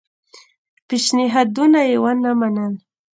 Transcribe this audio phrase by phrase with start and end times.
[0.87, 2.73] پېشنهادونه یې ونه منل.